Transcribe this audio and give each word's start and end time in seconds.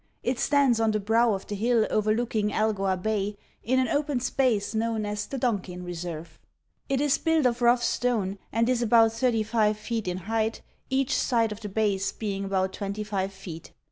It 0.23 0.39
stands 0.39 0.79
on 0.79 0.89
the 0.89 0.99
brow 0.99 1.35
of 1.35 1.45
the 1.45 1.53
hill 1.53 1.85
overlooking 1.91 2.51
Algoa 2.51 2.97
Bay, 2.97 3.37
in 3.61 3.77
an 3.77 3.87
open 3.87 4.19
space 4.19 4.73
known 4.73 5.05
as 5.05 5.27
the 5.27 5.37
"Donkin 5.37 5.83
Reserve." 5.83 6.39
It 6.89 6.99
is 6.99 7.19
built 7.19 7.45
of 7.45 7.61
rough 7.61 7.83
stone 7.83 8.39
and 8.51 8.67
is 8.67 8.81
about 8.81 9.13
35 9.13 9.77
feet 9.77 10.07
in 10.07 10.17
height, 10.17 10.63
each 10.89 11.15
side 11.15 11.51
of 11.51 11.61
the 11.61 11.69
base 11.69 12.11
being 12.11 12.45
about 12.45 12.73
25 12.73 13.31
feet. 13.31 13.73